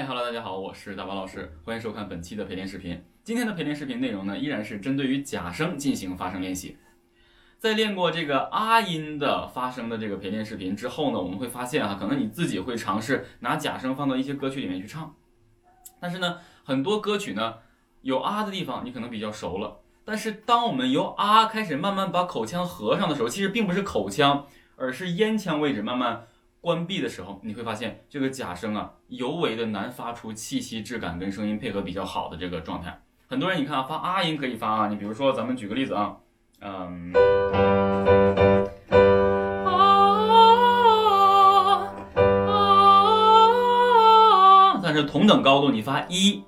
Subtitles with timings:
[0.00, 3.04] 嗨哈喽，大家好，我是大宝老师，欢迎收看本期的陪练视频。
[3.22, 6.78] 今天的陪练视频内容呢，依然是针对于假声进行发声练习。
[7.58, 15.14] 在练过这个啊音的发声的这个陪练视频之后呢，我们会发现啊，可能你自己会尝试拿假声放到一些歌曲里面去唱，
[16.00, 17.56] 但是呢，很多歌曲呢
[18.00, 24.46] 有啊的地方你可能比较熟了，但是当我们由啊开始慢慢把口腔合上的时候，其实并不是口腔，
[24.76, 26.26] 而是咽腔位置慢慢
[26.60, 33.02] 关闭的时候，你会发现这个假声啊尤为的难发出气息质感跟声音配合比较好的这个状态。
[33.26, 36.16] 很多人你看啊，发啊音可以发啊，你比如说咱们举个例子啊。
[36.62, 37.12] 嗯，
[39.64, 39.70] 啊
[44.74, 46.44] 啊，但是同等高度你发一，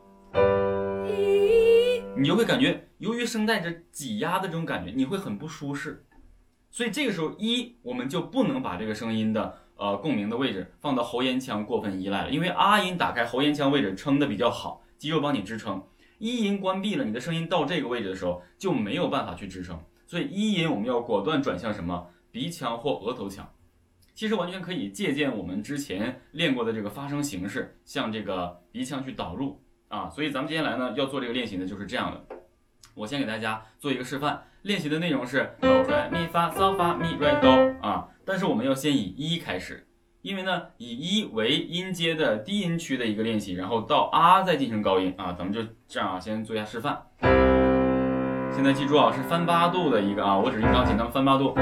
[1.06, 6.05] 一，你就会感觉由于声带着挤压的这种感觉，你会很不舒适。
[6.70, 15.81] 所以这个时候一，我们就不能把这个声音的呃共鸣的位置放到喉咽腔过分依赖了，因为啊音打开喉咽腔位置撑的比较好，肌肉帮你支撑；
[16.19, 19.78] 一音关闭了，你的声音到这个位置的时候就没有办法去支撑。
[20.06, 23.50] 所以一音我们要果断转向什么鼻腔或额头腔，
[24.15, 30.11] 其实完全可以借鉴我们之前练过的这个发声形式，向这个鼻腔去导入啊。
[30.11, 32.37] 所以咱们接下来呢要做这个练习呢就是这样的，
[32.95, 37.50] 我先给大家做一个示范，练习的内容是哆来咪发嗦发咪来哆
[37.81, 39.87] 啊，但是我们要先以一开始，
[40.23, 47.03] 因为呢以一为音阶的低音区的一个练习，然后到啊再进行高音啊，咱们就这样啊，先做一下示范。
[48.55, 51.55] 现在记住啊，是翻八度的一个啊，我只是用钢琴，咱们翻八度。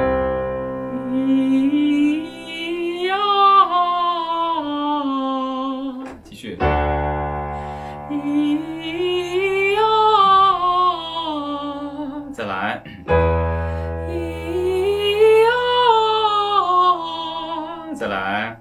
[18.01, 18.56] 再来，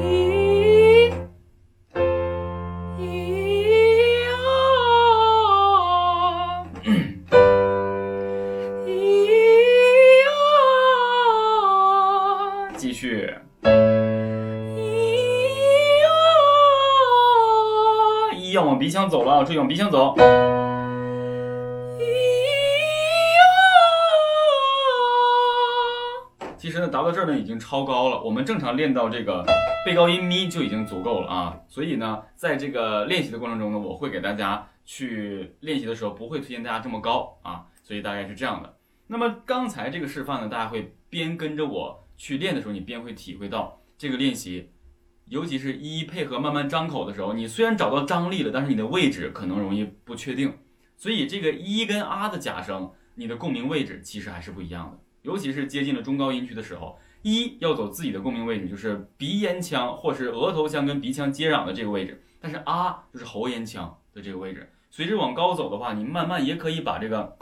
[0.00, 1.12] 一，
[2.96, 3.02] 一，
[8.86, 9.28] 一
[10.22, 10.24] 啊，
[12.78, 13.34] 继续，
[13.64, 13.66] 一
[16.06, 16.08] 啊，
[18.54, 20.14] 要往鼻腔走了，注意往鼻腔走。
[26.72, 28.22] 其实呢，达到这儿呢已经超高了。
[28.22, 29.44] 我们正常练到这个
[29.84, 31.60] 背高音咪就已经足够了啊。
[31.68, 37.66] 所以呢，在这个练习的过程中呢，我会给大家去练习的时候不会推荐大家这么高啊。
[37.82, 38.74] 所以大概是这样的。
[39.06, 44.70] 那么刚才这个示范呢，大家会边跟着我去练的时候，你边会体会到这个练习。
[45.26, 50.54] 尤其是一配合慢慢张口的时候，你虽然找到张力了，但是你的位置可能容易不确定，
[50.96, 55.01] 所以这个一跟啊的假声，你的共鸣位置其实还是不一样的。
[55.22, 64.70] 尤其是接近了中高音区的时候，一要走自己的共鸣位置，就是鼻咽腔或是额头腔跟鼻腔接壤的这个位置，但是啊就是喉咽腔的这个位置。
[64.90, 67.36] 随着往高走的话，你慢慢也可以把这个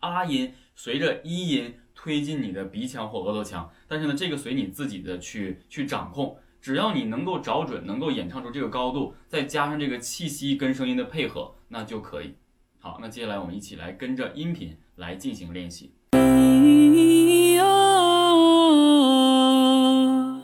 [0.00, 6.36] 啊音随着一音推进你的鼻腔或额头腔，但是呢，这个随你自己的去去掌控。
[6.62, 12.34] 只要你能够找准，能够演唱出这个高度，再加上这个气息跟声音的配合，那就可以。
[12.82, 15.92] 好，那接下来我们一起来跟着音频来进行练习。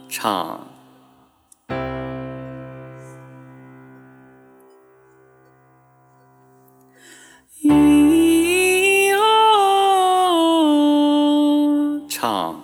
[0.07, 0.67] 唱。
[12.07, 12.61] 唱。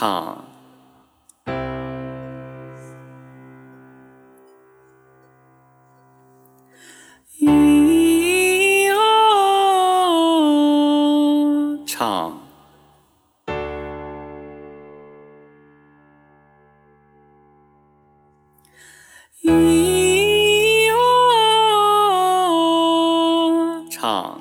[0.00, 0.42] 唱，
[7.38, 8.96] 咿哟
[11.84, 12.40] 唱，
[19.42, 19.52] 咿
[20.86, 20.96] 哟
[23.90, 24.40] 唱，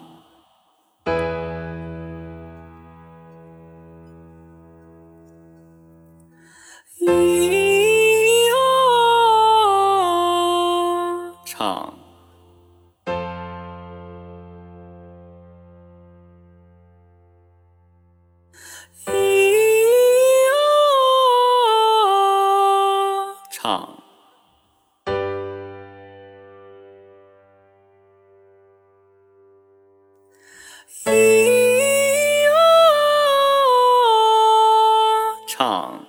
[35.60, 36.06] 唱，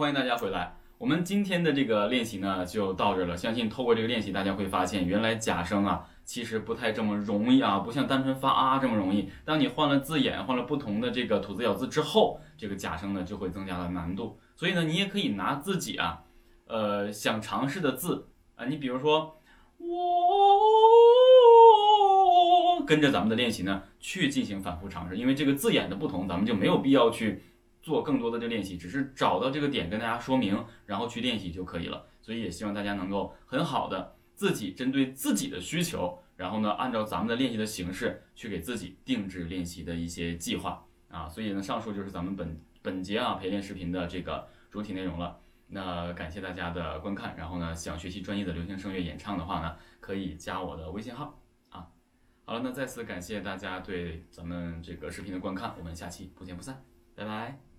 [0.00, 0.74] 欢迎大家回来。
[0.96, 3.36] 我们今天的这个练习呢，就到这了。
[3.36, 9.28] 相信透过这个练习，大家会发现，原来假声啊，其实不太这么容易啊，不像单纯发啊这么容易。
[9.44, 14.40] 当你换了字眼，换了不同的这个吐字咬字之后，这个假声呢就会增加了难度。
[14.56, 16.22] 所以呢，你也可以拿自己啊，
[16.66, 18.26] 呃，想尝试的字
[18.56, 19.36] 啊，你比如说
[19.76, 19.86] 我，
[22.86, 25.18] 跟着咱们的练习呢，去进行反复尝试。
[25.18, 27.42] 因为这个字眼的不同，咱们就没有必要去
[27.82, 32.06] 做更多的这练习，只是找到这个点跟大家说明，然后去练习就可以了。
[32.22, 41.28] 所以也希望大家能够很好的自己针对自己的需求，然后呢，按照咱们的练习的形式去给自己定制练习的一些计划啊。
[41.28, 45.38] 所以呢，上述就是咱们本本节啊陪练视频的这个主体内容了。
[45.72, 51.86] 那感谢大家的观看，然后呢，想学习专业的流行声乐演唱的话呢，可以加我的微信号啊。
[52.44, 56.84] 好了，那再次感谢大家对咱们这个视频的观看，我们下期不见不散，
[57.14, 57.69] 拜拜。